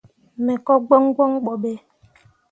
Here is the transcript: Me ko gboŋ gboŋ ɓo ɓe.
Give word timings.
Me 0.43 0.53
ko 0.65 0.73
gboŋ 0.85 1.03
gboŋ 1.13 1.31
ɓo 1.43 1.51
ɓe. 1.61 1.71